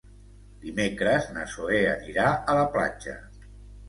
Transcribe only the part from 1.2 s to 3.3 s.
na Zoè anirà a la platja.